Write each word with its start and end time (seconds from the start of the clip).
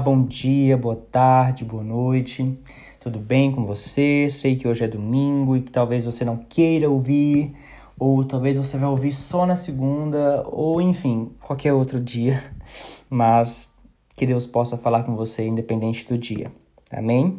Bom 0.00 0.24
dia, 0.24 0.78
boa 0.78 0.96
tarde, 0.96 1.62
boa 1.62 1.82
noite. 1.82 2.58
Tudo 2.98 3.18
bem 3.18 3.52
com 3.52 3.66
você? 3.66 4.28
Sei 4.30 4.56
que 4.56 4.66
hoje 4.66 4.82
é 4.82 4.88
domingo 4.88 5.54
e 5.54 5.60
que 5.60 5.70
talvez 5.70 6.06
você 6.06 6.24
não 6.24 6.38
queira 6.38 6.88
ouvir, 6.88 7.54
ou 7.98 8.24
talvez 8.24 8.56
você 8.56 8.78
vai 8.78 8.88
ouvir 8.88 9.12
só 9.12 9.44
na 9.44 9.56
segunda, 9.56 10.42
ou 10.46 10.80
enfim, 10.80 11.30
qualquer 11.38 11.74
outro 11.74 12.00
dia. 12.00 12.42
Mas 13.10 13.78
que 14.16 14.26
Deus 14.26 14.46
possa 14.46 14.78
falar 14.78 15.02
com 15.02 15.14
você 15.14 15.46
independente 15.46 16.08
do 16.08 16.16
dia. 16.16 16.50
Amém? 16.90 17.36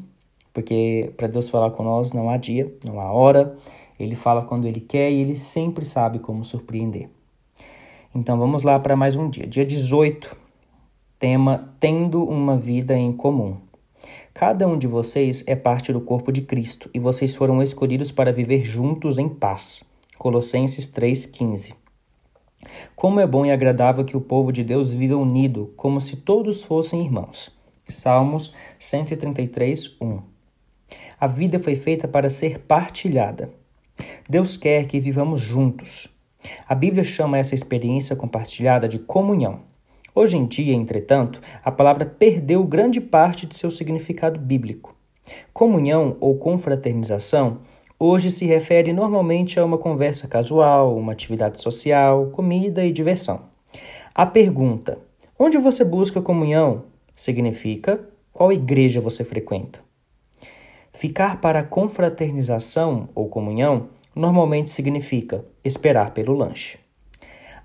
Porque 0.53 1.11
para 1.17 1.27
Deus 1.27 1.49
falar 1.49 1.71
com 1.71 1.81
nós 1.81 2.13
não 2.13 2.29
há 2.29 2.37
dia, 2.37 2.71
não 2.85 2.99
há 2.99 3.11
hora. 3.11 3.57
Ele 3.99 4.13
fala 4.13 4.43
quando 4.43 4.67
ele 4.67 4.81
quer 4.81 5.09
e 5.09 5.19
ele 5.19 5.35
sempre 5.35 5.83
sabe 5.83 6.19
como 6.19 6.45
surpreender. 6.45 7.09
Então 8.13 8.37
vamos 8.37 8.61
lá 8.61 8.79
para 8.79 8.95
mais 8.95 9.15
um 9.15 9.29
dia. 9.29 9.47
Dia 9.47 9.65
18, 9.65 10.40
tema 11.21 11.71
Tendo 11.79 12.23
uma 12.23 12.57
vida 12.57 12.97
em 12.97 13.13
comum. 13.13 13.57
Cada 14.33 14.67
um 14.67 14.75
de 14.75 14.87
vocês 14.87 15.43
é 15.45 15.55
parte 15.55 15.93
do 15.93 16.01
corpo 16.01 16.31
de 16.31 16.41
Cristo 16.41 16.89
e 16.95 16.99
vocês 16.99 17.35
foram 17.35 17.61
escolhidos 17.61 18.11
para 18.11 18.33
viver 18.33 18.63
juntos 18.63 19.19
em 19.19 19.29
paz. 19.29 19.83
Colossenses 20.17 20.91
3,15. 20.91 21.75
Como 22.95 23.19
é 23.19 23.27
bom 23.27 23.45
e 23.45 23.51
agradável 23.51 24.03
que 24.03 24.17
o 24.17 24.21
povo 24.21 24.51
de 24.51 24.63
Deus 24.63 24.89
viva 24.89 25.15
unido, 25.15 25.71
como 25.77 26.01
se 26.01 26.15
todos 26.15 26.63
fossem 26.63 27.05
irmãos. 27.05 27.55
Salmos 27.87 28.51
133, 28.79 29.97
1. 30.01 30.19
A 31.19 31.27
vida 31.27 31.59
foi 31.59 31.75
feita 31.75 32.07
para 32.07 32.31
ser 32.31 32.61
partilhada. 32.61 33.53
Deus 34.27 34.57
quer 34.57 34.87
que 34.87 34.99
vivamos 34.99 35.39
juntos. 35.39 36.07
A 36.67 36.73
Bíblia 36.73 37.03
chama 37.03 37.37
essa 37.37 37.53
experiência 37.53 38.15
compartilhada 38.15 38.87
de 38.87 38.97
comunhão. 38.97 39.69
Hoje 40.13 40.35
em 40.35 40.45
dia, 40.45 40.73
entretanto, 40.73 41.39
a 41.63 41.71
palavra 41.71 42.05
perdeu 42.05 42.63
grande 42.65 42.99
parte 42.99 43.45
de 43.45 43.55
seu 43.55 43.71
significado 43.71 44.37
bíblico. 44.37 44.93
Comunhão 45.53 46.17
ou 46.19 46.37
confraternização 46.37 47.59
hoje 47.97 48.29
se 48.29 48.45
refere 48.45 48.91
normalmente 48.91 49.57
a 49.57 49.63
uma 49.63 49.77
conversa 49.77 50.27
casual, 50.27 50.97
uma 50.97 51.13
atividade 51.13 51.61
social, 51.61 52.27
comida 52.27 52.85
e 52.85 52.91
diversão. 52.91 53.43
A 54.13 54.25
pergunta: 54.25 54.97
onde 55.39 55.57
você 55.57 55.85
busca 55.85 56.21
comunhão? 56.21 56.83
significa 57.15 57.99
qual 58.33 58.51
igreja 58.51 58.99
você 58.99 59.23
frequenta. 59.23 59.79
Ficar 60.91 61.39
para 61.39 61.59
a 61.59 61.63
confraternização 61.63 63.07
ou 63.13 63.29
comunhão 63.29 63.89
normalmente 64.15 64.71
significa 64.71 65.45
esperar 65.63 66.11
pelo 66.13 66.33
lanche. 66.33 66.80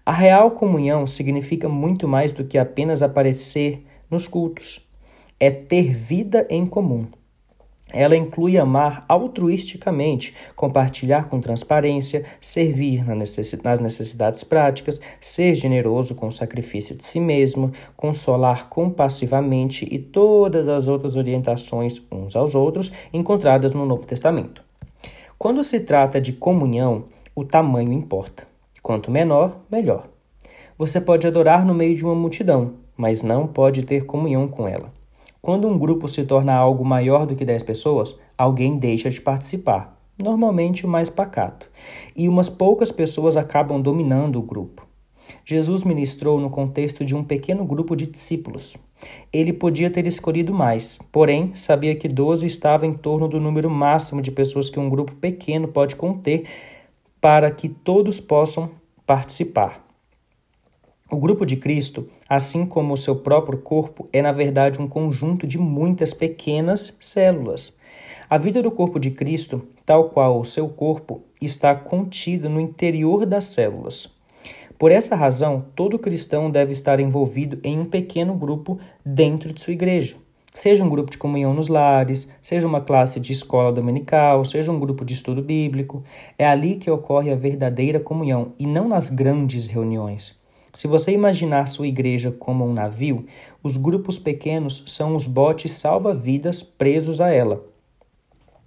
A 0.08 0.12
real 0.12 0.52
comunhão 0.52 1.04
significa 1.04 1.68
muito 1.68 2.06
mais 2.06 2.30
do 2.30 2.44
que 2.44 2.56
apenas 2.56 3.02
aparecer 3.02 3.84
nos 4.08 4.28
cultos. 4.28 4.80
É 5.40 5.50
ter 5.50 5.92
vida 5.92 6.46
em 6.48 6.64
comum. 6.64 7.08
Ela 7.92 8.16
inclui 8.16 8.56
amar 8.56 9.04
altruisticamente, 9.08 10.32
compartilhar 10.54 11.28
com 11.28 11.40
transparência, 11.40 12.24
servir 12.40 13.04
nas 13.04 13.80
necessidades 13.80 14.44
práticas, 14.44 15.00
ser 15.20 15.56
generoso 15.56 16.14
com 16.14 16.28
o 16.28 16.32
sacrifício 16.32 16.94
de 16.94 17.04
si 17.04 17.18
mesmo, 17.18 17.72
consolar 17.96 18.68
compassivamente 18.68 19.88
e 19.90 19.98
todas 19.98 20.68
as 20.68 20.86
outras 20.86 21.16
orientações 21.16 22.00
uns 22.12 22.36
aos 22.36 22.54
outros 22.54 22.92
encontradas 23.12 23.74
no 23.74 23.84
Novo 23.84 24.06
Testamento. 24.06 24.62
Quando 25.36 25.64
se 25.64 25.80
trata 25.80 26.20
de 26.20 26.32
comunhão, 26.32 27.06
o 27.34 27.44
tamanho 27.44 27.92
importa. 27.92 28.46
Quanto 28.86 29.10
menor, 29.10 29.62
melhor. 29.68 30.06
Você 30.78 31.00
pode 31.00 31.26
adorar 31.26 31.66
no 31.66 31.74
meio 31.74 31.96
de 31.96 32.04
uma 32.04 32.14
multidão, 32.14 32.74
mas 32.96 33.20
não 33.20 33.44
pode 33.44 33.82
ter 33.82 34.06
comunhão 34.06 34.46
com 34.46 34.68
ela. 34.68 34.92
Quando 35.42 35.66
um 35.66 35.76
grupo 35.76 36.06
se 36.06 36.24
torna 36.24 36.54
algo 36.54 36.84
maior 36.84 37.26
do 37.26 37.34
que 37.34 37.44
10 37.44 37.64
pessoas, 37.64 38.14
alguém 38.38 38.78
deixa 38.78 39.10
de 39.10 39.20
participar, 39.20 40.00
normalmente 40.16 40.86
o 40.86 40.88
mais 40.88 41.10
pacato, 41.10 41.68
e 42.14 42.28
umas 42.28 42.48
poucas 42.48 42.92
pessoas 42.92 43.36
acabam 43.36 43.82
dominando 43.82 44.38
o 44.38 44.42
grupo. 44.42 44.86
Jesus 45.44 45.82
ministrou 45.82 46.40
no 46.40 46.48
contexto 46.48 47.04
de 47.04 47.16
um 47.16 47.24
pequeno 47.24 47.64
grupo 47.64 47.96
de 47.96 48.06
discípulos. 48.06 48.76
Ele 49.32 49.52
podia 49.52 49.90
ter 49.90 50.06
escolhido 50.06 50.54
mais, 50.54 51.00
porém 51.10 51.52
sabia 51.54 51.96
que 51.96 52.06
12 52.06 52.46
estava 52.46 52.86
em 52.86 52.94
torno 52.94 53.26
do 53.26 53.40
número 53.40 53.68
máximo 53.68 54.22
de 54.22 54.30
pessoas 54.30 54.70
que 54.70 54.78
um 54.78 54.88
grupo 54.88 55.12
pequeno 55.16 55.66
pode 55.66 55.96
conter 55.96 56.44
para 57.26 57.50
que 57.50 57.68
todos 57.68 58.20
possam 58.20 58.70
participar. 59.04 59.84
O 61.10 61.16
grupo 61.16 61.44
de 61.44 61.56
Cristo, 61.56 62.08
assim 62.28 62.64
como 62.64 62.94
o 62.94 62.96
seu 62.96 63.16
próprio 63.16 63.58
corpo, 63.58 64.08
é 64.12 64.22
na 64.22 64.30
verdade 64.30 64.80
um 64.80 64.86
conjunto 64.86 65.44
de 65.44 65.58
muitas 65.58 66.14
pequenas 66.14 66.96
células. 67.00 67.74
A 68.30 68.38
vida 68.38 68.62
do 68.62 68.70
corpo 68.70 69.00
de 69.00 69.10
Cristo, 69.10 69.66
tal 69.84 70.10
qual 70.10 70.38
o 70.38 70.44
seu 70.44 70.68
corpo, 70.68 71.20
está 71.42 71.74
contida 71.74 72.48
no 72.48 72.60
interior 72.60 73.26
das 73.26 73.46
células. 73.46 74.08
Por 74.78 74.92
essa 74.92 75.16
razão, 75.16 75.64
todo 75.74 75.98
cristão 75.98 76.48
deve 76.48 76.70
estar 76.70 77.00
envolvido 77.00 77.58
em 77.64 77.80
um 77.80 77.86
pequeno 77.86 78.36
grupo 78.36 78.78
dentro 79.04 79.52
de 79.52 79.60
sua 79.60 79.72
igreja 79.72 80.16
seja 80.56 80.82
um 80.82 80.88
grupo 80.88 81.10
de 81.10 81.18
comunhão 81.18 81.52
nos 81.52 81.68
lares, 81.68 82.32
seja 82.40 82.66
uma 82.66 82.80
classe 82.80 83.20
de 83.20 83.30
escola 83.30 83.70
dominical, 83.70 84.42
seja 84.42 84.72
um 84.72 84.80
grupo 84.80 85.04
de 85.04 85.12
estudo 85.12 85.42
bíblico. 85.42 86.02
É 86.38 86.46
ali 86.46 86.76
que 86.76 86.90
ocorre 86.90 87.30
a 87.30 87.36
verdadeira 87.36 88.00
comunhão 88.00 88.54
e 88.58 88.66
não 88.66 88.88
nas 88.88 89.10
grandes 89.10 89.68
reuniões. 89.68 90.34
Se 90.72 90.88
você 90.88 91.12
imaginar 91.12 91.68
sua 91.68 91.86
igreja 91.86 92.32
como 92.32 92.64
um 92.64 92.72
navio, 92.72 93.26
os 93.62 93.76
grupos 93.76 94.18
pequenos 94.18 94.82
são 94.86 95.14
os 95.14 95.26
botes 95.26 95.72
salva-vidas 95.72 96.62
presos 96.62 97.20
a 97.20 97.30
ela. 97.30 97.62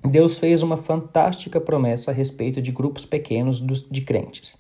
Deus 0.08 0.38
fez 0.38 0.62
uma 0.62 0.78
fantástica 0.78 1.60
promessa 1.60 2.12
a 2.12 2.14
respeito 2.14 2.62
de 2.62 2.72
grupos 2.72 3.04
pequenos 3.04 3.60
de 3.60 4.02
crentes. 4.02 4.60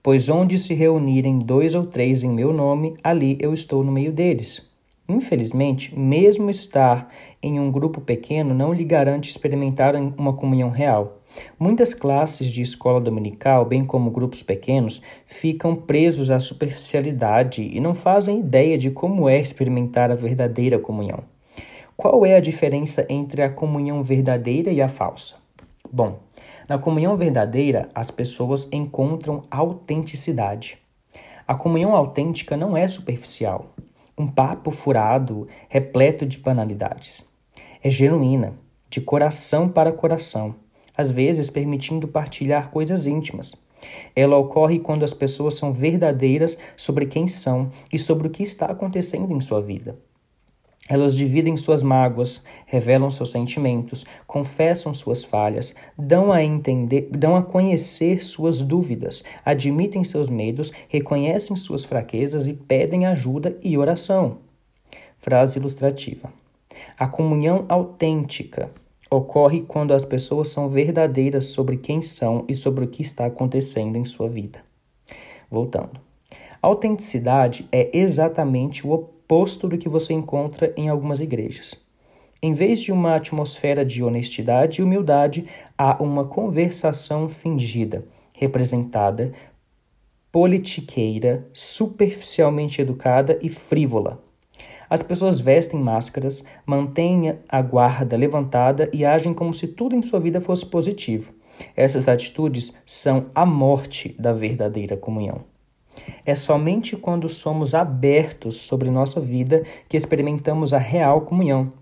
Pois 0.00 0.28
onde 0.28 0.56
se 0.56 0.72
reunirem 0.72 1.40
dois 1.40 1.74
ou 1.74 1.84
três 1.84 2.22
em 2.22 2.30
meu 2.30 2.52
nome, 2.52 2.94
ali 3.02 3.36
eu 3.40 3.52
estou 3.52 3.82
no 3.82 3.90
meio 3.90 4.12
deles. 4.12 4.72
Infelizmente, 5.06 5.98
mesmo 5.98 6.48
estar 6.48 7.12
em 7.42 7.60
um 7.60 7.70
grupo 7.70 8.00
pequeno 8.00 8.54
não 8.54 8.72
lhe 8.72 8.84
garante 8.84 9.28
experimentar 9.28 9.94
uma 9.94 10.32
comunhão 10.32 10.70
real. 10.70 11.18
Muitas 11.58 11.92
classes 11.92 12.50
de 12.50 12.62
escola 12.62 13.00
dominical, 13.00 13.66
bem 13.66 13.84
como 13.84 14.10
grupos 14.10 14.42
pequenos, 14.42 15.02
ficam 15.26 15.76
presos 15.76 16.30
à 16.30 16.40
superficialidade 16.40 17.68
e 17.70 17.80
não 17.80 17.94
fazem 17.94 18.40
ideia 18.40 18.78
de 18.78 18.90
como 18.90 19.28
é 19.28 19.38
experimentar 19.38 20.10
a 20.10 20.14
verdadeira 20.14 20.78
comunhão. 20.78 21.22
Qual 21.96 22.24
é 22.24 22.36
a 22.36 22.40
diferença 22.40 23.04
entre 23.10 23.42
a 23.42 23.50
comunhão 23.50 24.02
verdadeira 24.02 24.70
e 24.70 24.80
a 24.80 24.88
falsa? 24.88 25.36
Bom, 25.92 26.18
na 26.66 26.78
comunhão 26.78 27.14
verdadeira, 27.14 27.90
as 27.94 28.10
pessoas 28.10 28.66
encontram 28.72 29.42
autenticidade. 29.50 30.78
A 31.46 31.54
comunhão 31.54 31.94
autêntica 31.94 32.56
não 32.56 32.74
é 32.74 32.88
superficial 32.88 33.74
um 34.16 34.26
papo 34.26 34.70
furado, 34.70 35.48
repleto 35.68 36.24
de 36.24 36.38
banalidades. 36.38 37.24
É 37.82 37.90
genuína, 37.90 38.54
de 38.88 39.00
coração 39.00 39.68
para 39.68 39.92
coração, 39.92 40.54
às 40.96 41.10
vezes 41.10 41.50
permitindo 41.50 42.06
partilhar 42.06 42.70
coisas 42.70 43.06
íntimas. 43.06 43.54
Ela 44.14 44.36
ocorre 44.36 44.78
quando 44.78 45.04
as 45.04 45.12
pessoas 45.12 45.56
são 45.56 45.72
verdadeiras 45.72 46.56
sobre 46.76 47.06
quem 47.06 47.28
são 47.28 47.70
e 47.92 47.98
sobre 47.98 48.28
o 48.28 48.30
que 48.30 48.42
está 48.42 48.66
acontecendo 48.66 49.34
em 49.34 49.40
sua 49.40 49.60
vida. 49.60 49.98
Elas 50.86 51.16
dividem 51.16 51.56
suas 51.56 51.82
mágoas, 51.82 52.42
revelam 52.66 53.10
seus 53.10 53.30
sentimentos, 53.30 54.04
confessam 54.26 54.92
suas 54.92 55.24
falhas, 55.24 55.74
dão 55.96 56.30
a 56.30 56.44
entender, 56.44 57.08
dão 57.10 57.34
a 57.34 57.42
conhecer 57.42 58.22
suas 58.22 58.60
dúvidas, 58.60 59.24
admitem 59.42 60.04
seus 60.04 60.28
medos, 60.28 60.72
reconhecem 60.88 61.56
suas 61.56 61.86
fraquezas 61.86 62.46
e 62.46 62.52
pedem 62.52 63.06
ajuda 63.06 63.58
e 63.62 63.78
oração. 63.78 64.38
Frase 65.16 65.58
ilustrativa. 65.58 66.30
A 66.98 67.08
comunhão 67.08 67.64
autêntica 67.66 68.70
ocorre 69.10 69.62
quando 69.62 69.94
as 69.94 70.04
pessoas 70.04 70.48
são 70.48 70.68
verdadeiras 70.68 71.46
sobre 71.46 71.78
quem 71.78 72.02
são 72.02 72.44
e 72.46 72.54
sobre 72.54 72.84
o 72.84 72.88
que 72.88 73.00
está 73.00 73.24
acontecendo 73.24 73.96
em 73.96 74.04
sua 74.04 74.28
vida. 74.28 74.58
Voltando. 75.50 75.98
autenticidade 76.60 77.66
é 77.72 77.90
exatamente 77.96 78.86
o 78.86 78.92
oposto 78.92 79.13
oposto 79.24 79.66
do 79.66 79.78
que 79.78 79.88
você 79.88 80.12
encontra 80.12 80.72
em 80.76 80.88
algumas 80.88 81.18
igrejas. 81.18 81.74
Em 82.42 82.52
vez 82.52 82.80
de 82.80 82.92
uma 82.92 83.16
atmosfera 83.16 83.84
de 83.84 84.04
honestidade 84.04 84.80
e 84.80 84.84
humildade, 84.84 85.46
há 85.78 86.02
uma 86.02 86.26
conversação 86.26 87.26
fingida, 87.26 88.04
representada, 88.34 89.32
politiqueira, 90.30 91.48
superficialmente 91.54 92.82
educada 92.82 93.38
e 93.40 93.48
frívola. 93.48 94.22
As 94.90 95.02
pessoas 95.02 95.40
vestem 95.40 95.80
máscaras, 95.80 96.44
mantêm 96.66 97.38
a 97.48 97.62
guarda 97.62 98.16
levantada 98.16 98.90
e 98.92 99.06
agem 99.06 99.32
como 99.32 99.54
se 99.54 99.68
tudo 99.68 99.96
em 99.96 100.02
sua 100.02 100.20
vida 100.20 100.40
fosse 100.40 100.66
positivo. 100.66 101.32
Essas 101.74 102.08
atitudes 102.08 102.74
são 102.84 103.30
a 103.34 103.46
morte 103.46 104.14
da 104.18 104.34
verdadeira 104.34 104.96
comunhão. 104.96 105.53
É 106.24 106.34
somente 106.34 106.96
quando 106.96 107.28
somos 107.28 107.74
abertos 107.74 108.56
sobre 108.56 108.90
nossa 108.90 109.20
vida 109.20 109.62
que 109.88 109.96
experimentamos 109.96 110.72
a 110.72 110.78
real 110.78 111.22
comunhão. 111.22 111.72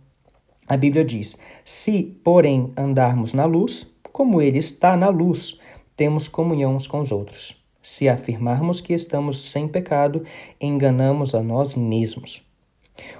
A 0.68 0.76
Bíblia 0.76 1.04
diz: 1.04 1.38
Se, 1.64 2.02
porém, 2.24 2.72
andarmos 2.76 3.34
na 3.34 3.44
luz, 3.44 3.86
como 4.12 4.40
Ele 4.40 4.58
está 4.58 4.96
na 4.96 5.08
luz, 5.08 5.58
temos 5.96 6.28
comunhão 6.28 6.76
uns 6.76 6.86
com 6.86 7.00
os 7.00 7.12
outros. 7.12 7.56
Se 7.82 8.08
afirmarmos 8.08 8.80
que 8.80 8.92
estamos 8.92 9.50
sem 9.50 9.66
pecado, 9.66 10.22
enganamos 10.60 11.34
a 11.34 11.42
nós 11.42 11.74
mesmos. 11.74 12.42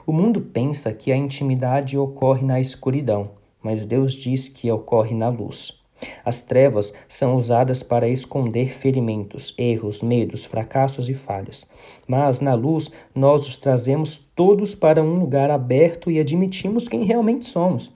O 0.06 0.12
mundo 0.12 0.40
pensa 0.40 0.92
que 0.92 1.10
a 1.10 1.16
intimidade 1.16 1.98
ocorre 1.98 2.44
na 2.44 2.60
escuridão, 2.60 3.30
mas 3.60 3.84
Deus 3.84 4.12
diz 4.12 4.48
que 4.48 4.70
ocorre 4.70 5.14
na 5.14 5.28
luz. 5.28 5.81
As 6.24 6.40
trevas 6.40 6.92
são 7.08 7.36
usadas 7.36 7.82
para 7.82 8.08
esconder 8.08 8.68
ferimentos, 8.68 9.54
erros, 9.58 10.02
medos, 10.02 10.44
fracassos 10.44 11.08
e 11.08 11.14
falhas. 11.14 11.66
Mas 12.06 12.40
na 12.40 12.54
luz, 12.54 12.90
nós 13.14 13.46
os 13.46 13.56
trazemos 13.56 14.16
todos 14.34 14.74
para 14.74 15.02
um 15.02 15.18
lugar 15.18 15.50
aberto 15.50 16.10
e 16.10 16.20
admitimos 16.20 16.88
quem 16.88 17.04
realmente 17.04 17.46
somos. 17.46 17.90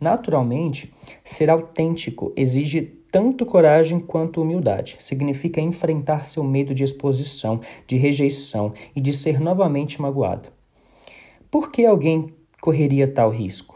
Naturalmente, 0.00 0.92
ser 1.22 1.50
autêntico 1.50 2.32
exige 2.34 2.80
tanto 3.12 3.44
coragem 3.44 4.00
quanto 4.00 4.40
humildade. 4.40 4.96
Significa 4.98 5.60
enfrentar 5.60 6.24
seu 6.24 6.42
medo 6.42 6.74
de 6.74 6.84
exposição, 6.84 7.60
de 7.86 7.96
rejeição 7.96 8.72
e 8.94 9.00
de 9.00 9.12
ser 9.12 9.38
novamente 9.38 10.00
magoado. 10.00 10.48
Por 11.50 11.70
que 11.70 11.84
alguém 11.84 12.32
correria 12.60 13.08
tal 13.08 13.30
risco? 13.30 13.69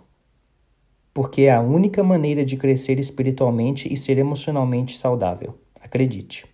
Porque 1.15 1.43
é 1.43 1.53
a 1.53 1.61
única 1.61 2.03
maneira 2.03 2.45
de 2.45 2.57
crescer 2.57 2.99
espiritualmente 2.99 3.91
e 3.91 3.97
ser 3.97 4.19
emocionalmente 4.19 4.99
saudável. 4.99 5.55
Acredite. 5.81 6.45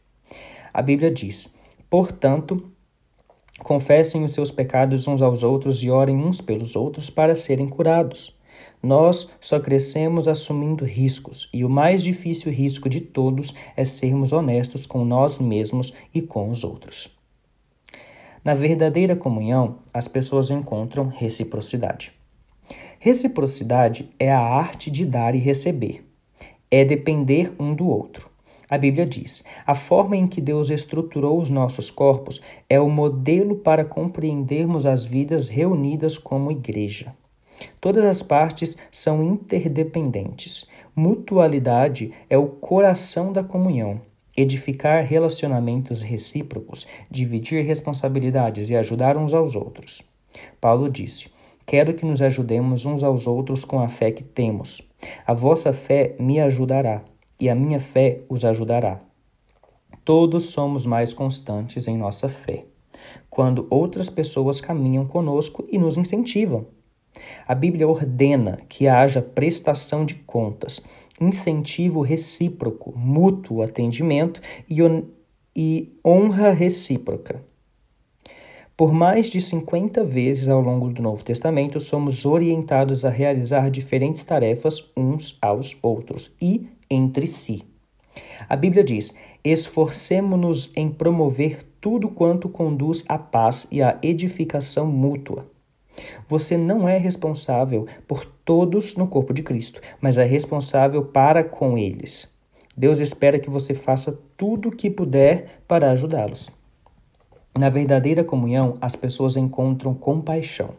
A 0.73 0.83
Bíblia 0.83 1.11
diz: 1.11 1.53
portanto, 1.89 2.71
confessem 3.61 4.23
os 4.23 4.33
seus 4.33 4.51
pecados 4.51 5.09
uns 5.09 5.23
aos 5.23 5.43
outros 5.43 5.83
e 5.83 5.91
orem 5.91 6.17
uns 6.17 6.43
pelos 6.43 6.77
outros 6.77 7.09
para 7.09 7.35
serem 7.35 7.67
curados. 7.67 8.39
Nós 8.83 9.29
só 9.41 9.59
crescemos 9.59 10.29
assumindo 10.29 10.85
riscos, 10.85 11.49
e 11.53 11.65
o 11.65 11.71
mais 11.71 12.03
difícil 12.03 12.53
risco 12.53 12.89
de 12.89 13.01
todos 13.01 13.55
é 13.75 13.85
sermos 13.85 14.33
honestos 14.33 14.87
com 14.87 15.05
nós 15.05 15.39
mesmos 15.39 15.93
e 16.15 16.21
com 16.21 16.51
os 16.51 16.63
outros. 16.63 17.09
Na 18.45 18.55
verdadeira 18.55 19.17
comunhão, 19.17 19.79
as 19.93 20.09
pessoas 20.09 20.51
encontram 20.51 21.09
reciprocidade. 21.09 22.20
Reciprocidade 23.03 24.11
é 24.19 24.31
a 24.31 24.39
arte 24.39 24.91
de 24.91 25.07
dar 25.07 25.35
e 25.35 25.39
receber. 25.39 26.05
É 26.71 26.85
depender 26.85 27.51
um 27.59 27.75
do 27.75 27.89
outro. 27.89 28.29
A 28.69 28.77
Bíblia 28.77 29.07
diz: 29.07 29.43
a 29.67 29.75
forma 29.75 30.19
em 30.19 30.27
que 30.27 30.39
Deus 30.39 30.69
estruturou 30.69 31.41
os 31.41 31.49
nossos 31.49 31.91
corpos 31.91 32.43
é 32.69 32.79
o 32.79 32.91
modelo 32.91 33.57
para 33.57 33.87
compreendermos 33.87 34.85
as 34.85 35.07
vidas 35.07 35.49
reunidas 35.49 36.19
como 36.19 36.53
igreja. 36.53 37.15
Todas 37.81 38.05
as 38.05 38.21
partes 38.21 38.77
são 38.93 39.25
interdependentes. 39.25 40.69
Mutualidade 40.95 42.13
é 42.29 42.37
o 42.37 42.49
coração 42.49 43.33
da 43.33 43.43
comunhão. 43.43 43.99
Edificar 44.37 45.07
relacionamentos 45.07 46.03
recíprocos, 46.03 46.87
dividir 47.11 47.65
responsabilidades 47.65 48.69
e 48.69 48.77
ajudar 48.77 49.17
uns 49.17 49.33
aos 49.33 49.57
outros. 49.57 50.03
Paulo 50.61 50.91
disse: 50.91 51.31
Quero 51.71 51.95
que 51.95 52.05
nos 52.05 52.21
ajudemos 52.21 52.85
uns 52.85 53.05
aos 53.05 53.29
outros 53.29 53.65
com 53.65 53.79
a 53.79 53.89
fé 53.89 54.11
que 54.11 54.25
temos. 54.25 54.83
A 55.25 55.33
vossa 55.33 55.73
fé 55.73 56.17
me 56.19 56.41
ajudará, 56.41 57.05
e 57.39 57.49
a 57.49 57.55
minha 57.55 57.79
fé 57.79 58.23
os 58.29 58.45
ajudará. 58.45 59.01
Todos 60.05 60.47
somos 60.47 60.85
mais 60.85 61.15
constantes 61.15 61.87
em 61.87 61.97
nossa 61.97 62.29
fé, 62.29 62.65
quando 63.31 63.69
outras 63.71 64.11
pessoas 64.11 64.61
caminham 64.61 65.07
conosco 65.07 65.65
e 65.71 65.79
nos 65.79 65.97
incentivam. 65.97 66.67
A 67.47 67.55
Bíblia 67.55 67.87
ordena 67.87 68.59
que 68.69 68.89
haja 68.89 69.23
prestação 69.23 70.05
de 70.05 70.17
contas, 70.17 70.83
incentivo 71.21 72.01
recíproco, 72.01 72.93
mútuo 72.99 73.63
atendimento 73.63 74.41
e 75.55 75.93
honra 76.05 76.51
recíproca. 76.51 77.49
Por 78.81 78.95
mais 78.95 79.27
de 79.27 79.43
50 79.43 80.03
vezes 80.05 80.49
ao 80.49 80.59
longo 80.59 80.89
do 80.89 81.03
Novo 81.03 81.23
Testamento, 81.23 81.79
somos 81.79 82.25
orientados 82.25 83.05
a 83.05 83.11
realizar 83.11 83.71
diferentes 83.71 84.25
tarefas 84.25 84.91
uns 84.97 85.37
aos 85.43 85.77
outros 85.83 86.33
e 86.41 86.67
entre 86.91 87.27
si. 87.27 87.63
A 88.49 88.57
Bíblia 88.57 88.83
diz: 88.83 89.15
esforcemo-nos 89.45 90.73
em 90.75 90.89
promover 90.89 91.63
tudo 91.79 92.09
quanto 92.09 92.49
conduz 92.49 93.05
à 93.07 93.19
paz 93.19 93.67
e 93.71 93.83
à 93.83 93.99
edificação 94.03 94.87
mútua. 94.87 95.47
Você 96.27 96.57
não 96.57 96.89
é 96.89 96.97
responsável 96.97 97.87
por 98.09 98.25
todos 98.25 98.97
no 98.97 99.07
corpo 99.07 99.35
de 99.35 99.43
Cristo, 99.43 99.79
mas 100.01 100.17
é 100.17 100.25
responsável 100.25 101.05
para 101.05 101.45
com 101.45 101.77
eles. 101.77 102.27
Deus 102.75 102.99
espera 102.99 103.39
que 103.39 103.51
você 103.51 103.75
faça 103.75 104.19
tudo 104.39 104.71
o 104.71 104.75
que 104.75 104.89
puder 104.89 105.61
para 105.69 105.91
ajudá-los. 105.91 106.51
Na 107.59 107.69
verdadeira 107.69 108.23
comunhão, 108.23 108.77
as 108.81 108.95
pessoas 108.95 109.37
encontram 109.37 109.93
compaixão. 109.93 110.71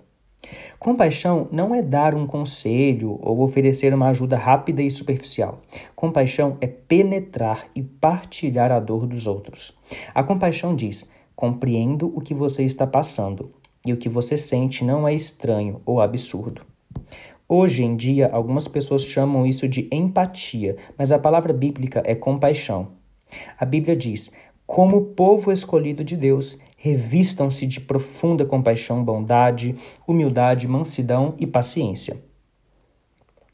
Compaixão 0.80 1.48
não 1.52 1.76
é 1.76 1.82
dar 1.82 2.16
um 2.16 2.26
conselho 2.26 3.20
ou 3.22 3.42
oferecer 3.42 3.94
uma 3.94 4.10
ajuda 4.10 4.38
rápida 4.38 4.82
e 4.82 4.90
superficial. 4.90 5.62
Compaixão 5.96 6.58
é 6.60 6.68
penetrar 6.68 7.68
e 7.76 7.84
partilhar 7.84 8.72
a 8.72 8.80
dor 8.80 9.06
dos 9.06 9.28
outros. 9.28 9.74
A 10.16 10.24
compaixão 10.24 10.76
diz: 10.76 11.08
compreendo 11.36 12.12
o 12.16 12.22
que 12.22 12.34
você 12.34 12.64
está 12.64 12.88
passando 12.88 13.52
e 13.86 13.94
o 13.94 13.98
que 13.98 14.10
você 14.10 14.36
sente 14.38 14.84
não 14.84 15.08
é 15.08 15.14
estranho 15.14 15.82
ou 15.86 16.02
absurdo. 16.02 16.62
Hoje 17.48 17.84
em 17.84 17.96
dia, 17.96 18.30
algumas 18.32 18.68
pessoas 18.68 19.04
chamam 19.04 19.46
isso 19.46 19.68
de 19.68 19.88
empatia, 19.92 20.78
mas 20.98 21.12
a 21.12 21.20
palavra 21.20 21.52
bíblica 21.52 22.02
é 22.06 22.16
compaixão. 22.16 22.94
A 23.58 23.66
Bíblia 23.66 23.96
diz: 23.96 24.32
como 24.72 25.08
povo 25.08 25.52
escolhido 25.52 26.02
de 26.02 26.16
Deus, 26.16 26.58
revistam-se 26.78 27.66
de 27.66 27.82
profunda 27.82 28.46
compaixão, 28.46 29.04
bondade, 29.04 29.76
humildade, 30.08 30.66
mansidão 30.66 31.36
e 31.38 31.46
paciência. 31.46 32.24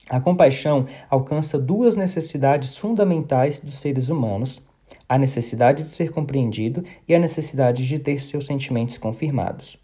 A 0.07 0.19
compaixão 0.19 0.85
alcança 1.09 1.57
duas 1.57 1.95
necessidades 1.95 2.77
fundamentais 2.77 3.59
dos 3.59 3.79
seres 3.79 4.09
humanos: 4.09 4.61
a 5.09 5.17
necessidade 5.17 5.81
de 5.81 5.89
ser 5.89 6.11
compreendido 6.11 6.83
e 7.07 7.15
a 7.15 7.19
necessidade 7.19 7.83
de 7.83 7.97
ter 7.97 8.21
seus 8.21 8.45
sentimentos 8.45 8.99
confirmados. 8.99 9.75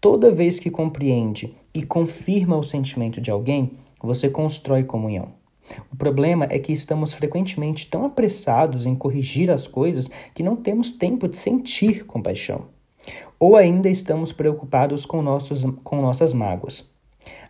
Toda 0.00 0.30
vez 0.30 0.58
que 0.58 0.70
compreende 0.70 1.54
e 1.74 1.82
confirma 1.82 2.56
o 2.56 2.62
sentimento 2.62 3.20
de 3.20 3.30
alguém, 3.30 3.72
você 4.02 4.30
constrói 4.30 4.82
comunhão. 4.82 5.28
O 5.92 5.96
problema 5.96 6.46
é 6.50 6.58
que 6.58 6.72
estamos 6.72 7.14
frequentemente 7.14 7.86
tão 7.86 8.04
apressados 8.04 8.86
em 8.86 8.94
corrigir 8.94 9.50
as 9.50 9.66
coisas 9.66 10.08
que 10.34 10.42
não 10.42 10.56
temos 10.56 10.92
tempo 10.92 11.28
de 11.28 11.36
sentir 11.36 12.04
compaixão. 12.04 12.66
Ou 13.38 13.56
ainda 13.56 13.88
estamos 13.88 14.32
preocupados 14.32 15.06
com, 15.06 15.22
nossos, 15.22 15.64
com 15.84 16.00
nossas 16.00 16.34
mágoas. 16.34 16.88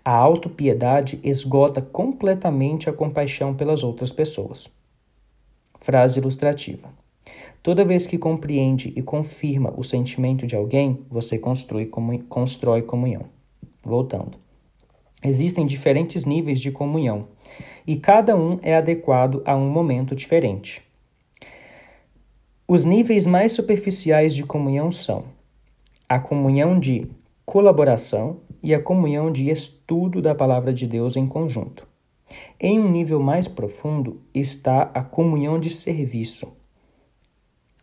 A 0.04 0.12
autopiedade 0.12 1.20
esgota 1.22 1.80
completamente 1.80 2.88
a 2.88 2.92
compaixão 2.92 3.54
pelas 3.54 3.82
outras 3.82 4.10
pessoas. 4.10 4.68
Frase 5.80 6.18
ilustrativa. 6.18 6.88
Toda 7.62 7.84
vez 7.84 8.06
que 8.06 8.16
compreende 8.16 8.92
e 8.96 9.02
confirma 9.02 9.72
o 9.76 9.84
sentimento 9.84 10.46
de 10.46 10.56
alguém, 10.56 11.04
você 11.10 11.38
constrói, 11.38 11.86
comu 11.86 12.18
constrói 12.24 12.82
comunhão. 12.82 13.26
Voltando. 13.84 14.47
Existem 15.22 15.66
diferentes 15.66 16.24
níveis 16.24 16.60
de 16.60 16.70
comunhão 16.70 17.28
e 17.86 17.96
cada 17.96 18.36
um 18.36 18.58
é 18.62 18.76
adequado 18.76 19.42
a 19.44 19.56
um 19.56 19.68
momento 19.68 20.14
diferente. 20.14 20.82
Os 22.68 22.84
níveis 22.84 23.26
mais 23.26 23.52
superficiais 23.52 24.34
de 24.34 24.44
comunhão 24.44 24.92
são 24.92 25.24
a 26.08 26.20
comunhão 26.20 26.78
de 26.78 27.10
colaboração 27.44 28.40
e 28.62 28.74
a 28.74 28.80
comunhão 28.80 29.32
de 29.32 29.50
estudo 29.50 30.22
da 30.22 30.34
palavra 30.34 30.72
de 30.72 30.86
Deus 30.86 31.16
em 31.16 31.26
conjunto. 31.26 31.86
Em 32.60 32.78
um 32.78 32.90
nível 32.90 33.20
mais 33.20 33.48
profundo 33.48 34.20
está 34.34 34.90
a 34.94 35.02
comunhão 35.02 35.58
de 35.58 35.70
serviço, 35.70 36.52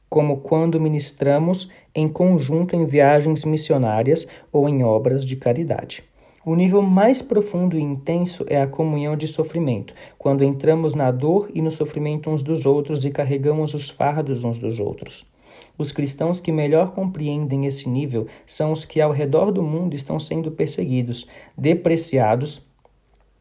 como 0.07 0.37
quando 0.37 0.79
ministramos 0.79 1.69
em 1.93 2.07
conjunto 2.07 2.75
em 2.75 2.85
viagens 2.85 3.43
missionárias 3.43 4.27
ou 4.51 4.69
em 4.69 4.83
obras 4.83 5.25
de 5.25 5.35
caridade. 5.35 6.03
O 6.45 6.53
nível 6.53 6.83
mais 6.83 7.23
profundo 7.23 7.75
e 7.75 7.81
intenso 7.81 8.45
é 8.47 8.61
a 8.61 8.67
comunhão 8.67 9.17
de 9.17 9.27
sofrimento, 9.27 9.95
quando 10.15 10.43
entramos 10.43 10.93
na 10.93 11.09
dor 11.09 11.49
e 11.51 11.59
no 11.59 11.71
sofrimento 11.71 12.29
uns 12.29 12.43
dos 12.43 12.67
outros 12.67 13.03
e 13.03 13.09
carregamos 13.09 13.73
os 13.73 13.89
fardos 13.89 14.43
uns 14.43 14.59
dos 14.59 14.79
outros. 14.79 15.25
Os 15.75 15.91
cristãos 15.91 16.39
que 16.39 16.51
melhor 16.51 16.91
compreendem 16.91 17.65
esse 17.65 17.89
nível 17.89 18.27
são 18.45 18.71
os 18.71 18.85
que 18.85 19.01
ao 19.01 19.11
redor 19.11 19.51
do 19.51 19.63
mundo 19.63 19.95
estão 19.95 20.19
sendo 20.19 20.51
perseguidos, 20.51 21.25
depreciados 21.57 22.61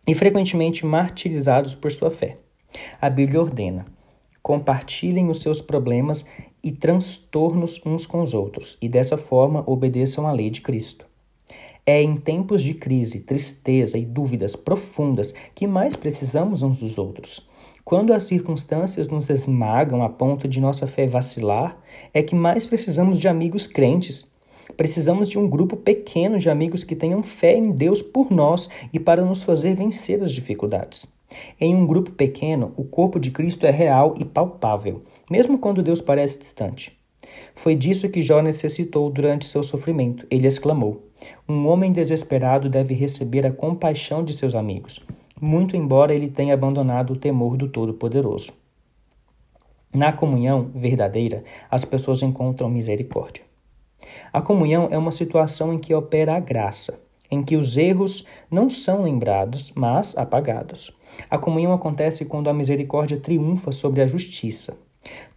e 0.08 0.14
frequentemente 0.14 0.87
martirizados 0.87 1.75
por 1.75 1.92
sua 1.92 2.11
fé. 2.11 2.38
A 2.99 3.11
Bíblia 3.11 3.42
ordena: 3.42 3.84
compartilhem 4.42 5.28
os 5.28 5.42
seus 5.42 5.61
problemas 5.61 6.25
e 6.62 6.73
transtornos 6.73 7.78
uns 7.84 8.06
com 8.06 8.23
os 8.23 8.32
outros, 8.32 8.78
e 8.80 8.88
dessa 8.88 9.18
forma 9.18 9.62
obedeçam 9.66 10.26
à 10.26 10.32
lei 10.32 10.49
de 10.49 10.62
Cristo. 10.62 11.04
É 11.86 12.02
em 12.02 12.16
tempos 12.16 12.62
de 12.62 12.72
crise, 12.72 13.20
tristeza 13.20 13.98
e 13.98 14.06
dúvidas 14.06 14.56
profundas 14.56 15.34
que 15.54 15.66
mais 15.66 15.94
precisamos 15.94 16.62
uns 16.62 16.78
dos 16.78 16.96
outros. 16.96 17.46
Quando 17.84 18.14
as 18.14 18.24
circunstâncias 18.24 19.10
nos 19.10 19.28
esmagam 19.28 20.02
a 20.02 20.08
ponto 20.08 20.48
de 20.48 20.58
nossa 20.58 20.86
fé 20.86 21.06
vacilar, 21.06 21.78
é 22.14 22.22
que 22.22 22.34
mais 22.34 22.64
precisamos 22.64 23.18
de 23.18 23.28
amigos 23.28 23.66
crentes. 23.66 24.26
Precisamos 24.78 25.28
de 25.28 25.38
um 25.38 25.46
grupo 25.46 25.76
pequeno 25.76 26.38
de 26.38 26.48
amigos 26.48 26.82
que 26.82 26.96
tenham 26.96 27.22
fé 27.22 27.54
em 27.54 27.70
Deus 27.70 28.00
por 28.00 28.30
nós 28.30 28.70
e 28.90 28.98
para 28.98 29.22
nos 29.22 29.42
fazer 29.42 29.74
vencer 29.74 30.22
as 30.22 30.32
dificuldades. 30.32 31.06
Em 31.60 31.74
um 31.74 31.86
grupo 31.86 32.12
pequeno, 32.12 32.72
o 32.78 32.84
corpo 32.84 33.20
de 33.20 33.30
Cristo 33.30 33.66
é 33.66 33.70
real 33.70 34.14
e 34.18 34.24
palpável, 34.24 35.02
mesmo 35.30 35.58
quando 35.58 35.82
Deus 35.82 36.00
parece 36.00 36.38
distante. 36.38 36.96
Foi 37.54 37.75
disso 37.75 38.09
que 38.09 38.23
Jó 38.23 38.40
necessitou 38.43 39.11
durante 39.11 39.47
seu 39.47 39.62
sofrimento. 39.62 40.26
Ele 40.31 40.47
exclamou: 40.47 41.09
Um 41.49 41.66
homem 41.69 41.93
desesperado 41.93 42.69
deve 42.69 42.95
receber 42.95 43.47
a 43.47 43.52
compaixão 43.52 44.25
de 44.25 44.35
seus 44.35 44.54
amigos, 44.54 45.00
muito 45.40 45.76
embora 45.76 46.14
ele 46.14 46.28
tenha 46.28 46.54
abandonado 46.54 47.12
o 47.12 47.16
temor 47.16 47.57
do 47.57 47.69
Todo-Poderoso. 47.69 48.52
Na 49.93 50.12
comunhão 50.12 50.71
verdadeira, 50.75 51.45
as 51.71 51.85
pessoas 51.85 52.23
encontram 52.23 52.69
misericórdia. 52.69 53.45
A 54.33 54.43
comunhão 54.43 54.88
é 54.90 54.99
uma 54.99 55.12
situação 55.12 55.73
em 55.73 55.78
que 55.78 55.95
opera 55.95 56.35
a 56.35 56.40
graça, 56.40 57.00
em 57.31 57.43
que 57.43 57.57
os 57.57 57.76
erros 57.76 58.25
não 58.50 58.69
são 58.69 59.02
lembrados, 59.02 59.73
mas 59.75 60.16
apagados. 60.16 60.93
A 61.31 61.38
comunhão 61.38 61.73
acontece 61.73 62.25
quando 62.25 62.49
a 62.49 62.54
misericórdia 62.54 63.19
triunfa 63.19 63.71
sobre 63.73 64.02
a 64.02 64.07
justiça. 64.07 64.76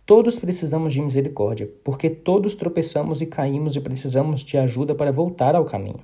Todos 0.05 0.39
precisamos 0.39 0.93
de 0.93 1.01
misericórdia, 1.01 1.69
porque 1.83 2.09
todos 2.09 2.55
tropeçamos 2.55 3.21
e 3.21 3.25
caímos 3.25 3.75
e 3.75 3.81
precisamos 3.81 4.41
de 4.41 4.57
ajuda 4.57 4.95
para 4.95 5.11
voltar 5.11 5.55
ao 5.55 5.65
caminho. 5.65 5.99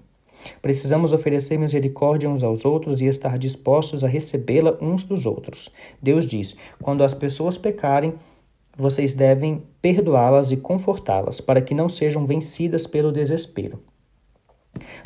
Precisamos 0.62 1.14
oferecer 1.14 1.58
misericórdia 1.58 2.30
uns 2.30 2.44
aos 2.44 2.66
outros 2.66 3.02
e 3.02 3.06
estar 3.06 3.38
dispostos 3.38 4.04
a 4.04 4.08
recebê-la 4.08 4.78
uns 4.82 5.04
dos 5.04 5.26
outros. 5.26 5.70
Deus 6.02 6.26
diz: 6.26 6.56
quando 6.82 7.04
as 7.04 7.14
pessoas 7.14 7.58
pecarem, 7.58 8.14
vocês 8.76 9.14
devem 9.14 9.64
perdoá-las 9.82 10.52
e 10.52 10.58
confortá-las, 10.58 11.40
para 11.40 11.62
que 11.62 11.76
não 11.76 11.88
sejam 11.88 12.26
vencidas 12.26 12.88
pelo 12.88 13.12
desespero. 13.12 13.80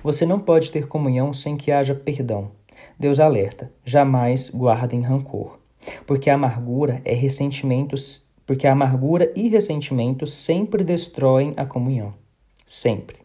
Você 0.02 0.26
não 0.26 0.40
pode 0.40 0.72
ter 0.72 0.88
comunhão 0.88 1.34
sem 1.34 1.58
que 1.58 1.72
haja 1.72 1.94
perdão. 1.94 2.52
Deus 2.98 3.20
alerta: 3.20 3.72
jamais 3.84 4.50
guardem 4.50 5.02
rancor, 5.02 5.60
porque 6.06 6.30
a 6.30 6.36
amargura 6.36 7.02
é 7.04 7.14
ressentimentos, 7.14 8.28
porque 8.48 8.66
a 8.66 8.72
amargura 8.72 9.32
e 9.36 9.50
ressentimento 9.50 10.26
sempre 10.26 10.84
destroem 10.84 11.54
a 11.58 11.66
comunhão. 11.66 12.14
Sempre. 12.66 13.18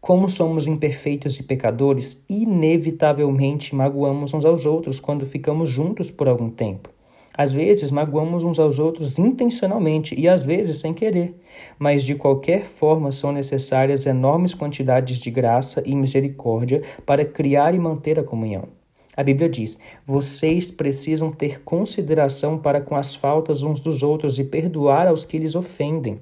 Como 0.00 0.28
somos 0.28 0.66
imperfeitos 0.66 1.38
e 1.38 1.44
pecadores, 1.44 2.24
inevitavelmente 2.28 3.72
magoamos 3.72 4.34
uns 4.34 4.44
aos 4.44 4.66
outros 4.66 4.98
quando 4.98 5.24
ficamos 5.24 5.70
juntos 5.70 6.10
por 6.10 6.26
algum 6.26 6.50
tempo. 6.50 6.90
Às 7.34 7.52
vezes 7.52 7.90
magoamos 7.90 8.42
uns 8.42 8.58
aos 8.58 8.78
outros 8.78 9.18
intencionalmente 9.18 10.18
e 10.18 10.28
às 10.28 10.44
vezes 10.44 10.78
sem 10.78 10.92
querer, 10.92 11.34
mas 11.78 12.02
de 12.02 12.14
qualquer 12.14 12.64
forma 12.64 13.12
são 13.12 13.32
necessárias 13.32 14.06
enormes 14.06 14.54
quantidades 14.54 15.18
de 15.18 15.30
graça 15.30 15.82
e 15.86 15.94
misericórdia 15.94 16.82
para 17.06 17.24
criar 17.24 17.74
e 17.74 17.78
manter 17.78 18.18
a 18.18 18.24
comunhão. 18.24 18.81
A 19.16 19.22
Bíblia 19.22 19.48
diz: 19.48 19.78
vocês 20.06 20.70
precisam 20.70 21.30
ter 21.30 21.62
consideração 21.62 22.58
para 22.58 22.80
com 22.80 22.96
as 22.96 23.14
faltas 23.14 23.62
uns 23.62 23.80
dos 23.80 24.02
outros 24.02 24.38
e 24.38 24.44
perdoar 24.44 25.06
aos 25.06 25.24
que 25.24 25.38
lhes 25.38 25.54
ofendem. 25.54 26.20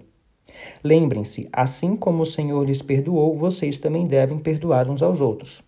Lembrem-se, 0.83 1.49
assim 1.53 1.97
como 1.97 2.23
o 2.23 2.27
Senhor 2.27 2.65
lhes 2.65 2.83
perdoou, 2.83 3.35
vocês 3.35 3.79
também 3.79 4.07
devem 4.07 4.39
perdoar 4.39 4.89
uns 4.91 5.03
aos 5.03 5.21
outros. 5.21 5.63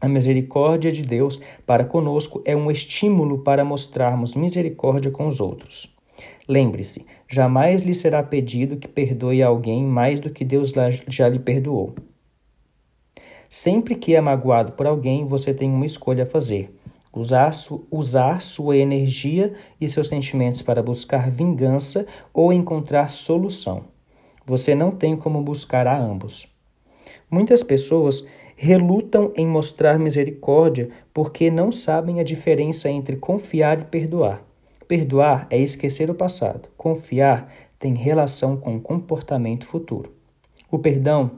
A 0.00 0.08
misericórdia 0.08 0.92
de 0.92 1.02
Deus 1.02 1.40
para 1.64 1.84
conosco 1.84 2.42
é 2.44 2.54
um 2.54 2.70
estímulo 2.70 3.38
para 3.38 3.64
mostrarmos 3.64 4.34
misericórdia 4.34 5.10
com 5.10 5.26
os 5.26 5.40
outros. 5.40 5.90
Lembre-se, 6.46 7.06
jamais 7.26 7.82
lhe 7.82 7.94
será 7.94 8.22
pedido 8.22 8.76
que 8.76 8.86
perdoe 8.86 9.42
alguém 9.42 9.82
mais 9.82 10.20
do 10.20 10.28
que 10.28 10.44
Deus 10.44 10.74
já 11.08 11.26
lhe 11.28 11.38
perdoou. 11.38 11.94
Sempre 13.56 13.94
que 13.94 14.16
é 14.16 14.20
magoado 14.20 14.72
por 14.72 14.84
alguém, 14.84 15.24
você 15.24 15.54
tem 15.54 15.70
uma 15.70 15.86
escolha 15.86 16.24
a 16.24 16.26
fazer: 16.26 16.74
usar, 17.14 17.52
usar 17.88 18.42
sua 18.42 18.76
energia 18.76 19.54
e 19.80 19.88
seus 19.88 20.08
sentimentos 20.08 20.60
para 20.60 20.82
buscar 20.82 21.30
vingança 21.30 22.04
ou 22.32 22.52
encontrar 22.52 23.08
solução. 23.08 23.84
Você 24.44 24.74
não 24.74 24.90
tem 24.90 25.16
como 25.16 25.40
buscar 25.40 25.86
a 25.86 25.96
ambos. 25.96 26.48
Muitas 27.30 27.62
pessoas 27.62 28.24
relutam 28.56 29.32
em 29.36 29.46
mostrar 29.46 30.00
misericórdia 30.00 30.88
porque 31.12 31.48
não 31.48 31.70
sabem 31.70 32.18
a 32.18 32.24
diferença 32.24 32.90
entre 32.90 33.14
confiar 33.14 33.80
e 33.80 33.84
perdoar. 33.84 34.42
Perdoar 34.88 35.46
é 35.48 35.58
esquecer 35.58 36.10
o 36.10 36.14
passado. 36.16 36.68
Confiar 36.76 37.54
tem 37.78 37.94
relação 37.94 38.56
com 38.56 38.74
o 38.74 38.80
comportamento 38.80 39.64
futuro. 39.64 40.12
O 40.72 40.78
perdão 40.80 41.30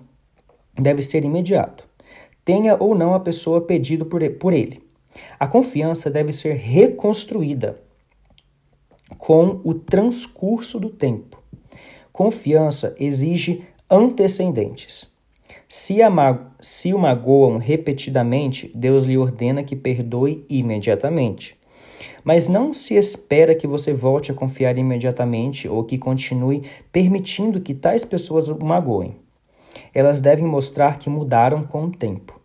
deve 0.80 1.02
ser 1.02 1.22
imediato. 1.22 1.85
Tenha 2.46 2.76
ou 2.78 2.94
não 2.94 3.12
a 3.12 3.18
pessoa 3.18 3.60
pedido 3.60 4.06
por 4.06 4.52
ele. 4.52 4.80
A 5.36 5.48
confiança 5.48 6.08
deve 6.08 6.32
ser 6.32 6.54
reconstruída 6.54 7.82
com 9.18 9.60
o 9.64 9.74
transcurso 9.74 10.78
do 10.78 10.88
tempo. 10.88 11.42
Confiança 12.12 12.94
exige 13.00 13.64
antecedentes. 13.90 15.12
Se, 15.68 15.96
se 16.60 16.94
o 16.94 16.98
magoam 17.00 17.58
repetidamente, 17.58 18.70
Deus 18.72 19.06
lhe 19.06 19.18
ordena 19.18 19.64
que 19.64 19.74
perdoe 19.74 20.44
imediatamente. 20.48 21.58
Mas 22.22 22.46
não 22.46 22.72
se 22.72 22.94
espera 22.94 23.56
que 23.56 23.66
você 23.66 23.92
volte 23.92 24.30
a 24.30 24.34
confiar 24.34 24.78
imediatamente 24.78 25.68
ou 25.68 25.82
que 25.82 25.98
continue 25.98 26.62
permitindo 26.92 27.60
que 27.60 27.74
tais 27.74 28.04
pessoas 28.04 28.48
o 28.48 28.64
magoem. 28.64 29.16
Elas 29.92 30.20
devem 30.20 30.46
mostrar 30.46 31.00
que 31.00 31.10
mudaram 31.10 31.64
com 31.64 31.86
o 31.86 31.90
tempo. 31.90 32.35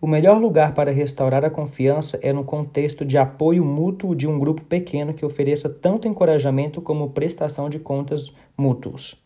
O 0.00 0.06
melhor 0.06 0.40
lugar 0.40 0.74
para 0.74 0.90
restaurar 0.90 1.44
a 1.44 1.50
confiança 1.50 2.18
é 2.22 2.32
no 2.32 2.44
contexto 2.44 3.04
de 3.04 3.18
apoio 3.18 3.64
mútuo 3.64 4.14
de 4.14 4.26
um 4.26 4.38
grupo 4.38 4.62
pequeno 4.62 5.14
que 5.14 5.24
ofereça 5.24 5.68
tanto 5.68 6.08
encorajamento 6.08 6.80
como 6.80 7.10
prestação 7.10 7.68
de 7.68 7.78
contas 7.78 8.32
mútuos. 8.56 9.16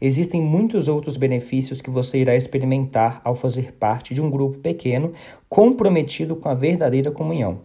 Existem 0.00 0.40
muitos 0.40 0.88
outros 0.88 1.16
benefícios 1.16 1.80
que 1.80 1.90
você 1.90 2.18
irá 2.18 2.36
experimentar 2.36 3.20
ao 3.24 3.34
fazer 3.34 3.72
parte 3.72 4.14
de 4.14 4.22
um 4.22 4.30
grupo 4.30 4.58
pequeno 4.58 5.12
comprometido 5.48 6.36
com 6.36 6.48
a 6.48 6.54
verdadeira 6.54 7.10
comunhão. 7.10 7.60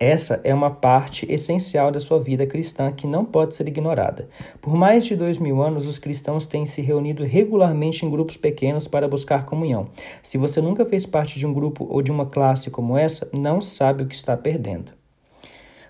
Essa 0.00 0.40
é 0.44 0.54
uma 0.54 0.70
parte 0.70 1.30
essencial 1.30 1.90
da 1.90 2.00
sua 2.00 2.18
vida 2.18 2.46
cristã 2.46 2.90
que 2.90 3.06
não 3.06 3.22
pode 3.22 3.54
ser 3.54 3.68
ignorada. 3.68 4.30
Por 4.58 4.74
mais 4.74 5.04
de 5.04 5.14
dois 5.14 5.36
mil 5.36 5.60
anos, 5.60 5.86
os 5.86 5.98
cristãos 5.98 6.46
têm 6.46 6.64
se 6.64 6.80
reunido 6.80 7.22
regularmente 7.22 8.06
em 8.06 8.10
grupos 8.10 8.38
pequenos 8.38 8.88
para 8.88 9.06
buscar 9.06 9.44
comunhão. 9.44 9.88
Se 10.22 10.38
você 10.38 10.58
nunca 10.62 10.86
fez 10.86 11.04
parte 11.04 11.38
de 11.38 11.46
um 11.46 11.52
grupo 11.52 11.86
ou 11.86 12.00
de 12.00 12.10
uma 12.10 12.24
classe 12.24 12.70
como 12.70 12.96
essa, 12.96 13.28
não 13.30 13.60
sabe 13.60 14.02
o 14.02 14.06
que 14.06 14.14
está 14.14 14.34
perdendo. 14.38 14.92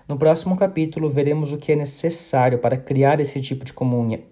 No 0.09 0.17
próximo 0.17 0.57
capítulo, 0.57 1.09
veremos 1.09 1.53
o 1.53 1.57
que 1.57 1.71
é 1.71 1.75
necessário 1.77 2.57
para 2.57 2.75
criar 2.75 3.21
esse 3.21 3.39
tipo 3.39 3.63
de, 3.63 3.73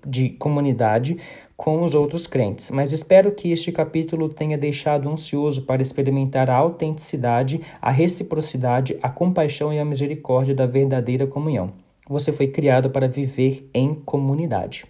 de 0.06 0.30
comunidade 0.32 1.16
com 1.60 1.84
os 1.84 1.94
outros 1.94 2.26
crentes, 2.26 2.72
mas 2.72 2.94
espero 2.94 3.34
que 3.34 3.52
este 3.52 3.70
capítulo 3.70 4.30
tenha 4.30 4.58
deixado 4.58 5.10
ansioso 5.10 5.64
para 5.64 5.82
experimentar 5.82 6.50
a 6.50 6.56
autenticidade, 6.56 7.60
a 7.82 7.92
reciprocidade, 7.92 8.98
a 9.02 9.10
compaixão 9.10 9.74
e 9.74 9.78
a 9.78 9.84
misericórdia 9.84 10.56
da 10.56 10.66
verdadeira 10.66 11.28
comunhão. 11.28 11.74
Você 12.08 12.32
foi 12.32 12.48
criado 12.48 12.90
para 12.90 13.10
viver 13.10 13.70
em 13.74 13.94
comunidade. 13.94 14.86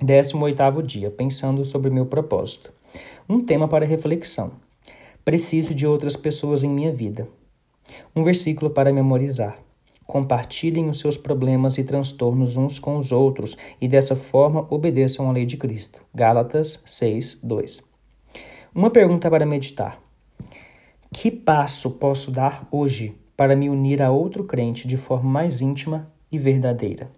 18 0.00 0.82
dia, 0.82 1.10
pensando 1.10 1.66
sobre 1.66 1.90
meu 1.90 2.06
propósito. 2.06 2.72
Um 3.28 3.44
tema 3.44 3.68
para 3.68 3.84
reflexão. 3.84 4.52
Preciso 5.22 5.74
de 5.74 5.86
outras 5.86 6.16
pessoas 6.16 6.64
em 6.64 6.70
minha 6.70 6.90
vida. 6.90 7.28
Um 8.16 8.24
versículo 8.24 8.70
para 8.70 8.90
memorizar. 8.90 9.58
Compartilhem 10.06 10.88
os 10.88 10.98
seus 10.98 11.16
problemas 11.16 11.78
e 11.78 11.84
transtornos 11.84 12.56
uns 12.56 12.78
com 12.78 12.96
os 12.96 13.12
outros 13.12 13.56
e 13.80 13.88
dessa 13.88 14.16
forma 14.16 14.66
obedeçam 14.70 15.28
à 15.28 15.32
lei 15.32 15.46
de 15.46 15.56
Cristo. 15.56 16.02
Gálatas 16.14 16.80
6, 16.84 17.40
2. 17.42 17.82
Uma 18.74 18.90
pergunta 18.90 19.30
para 19.30 19.46
meditar: 19.46 20.00
Que 21.12 21.30
passo 21.30 21.90
posso 21.92 22.30
dar 22.30 22.66
hoje 22.70 23.14
para 23.36 23.56
me 23.56 23.68
unir 23.68 24.02
a 24.02 24.10
outro 24.10 24.44
crente 24.44 24.86
de 24.86 24.96
forma 24.96 25.30
mais 25.30 25.60
íntima 25.60 26.10
e 26.30 26.38
verdadeira? 26.38 27.10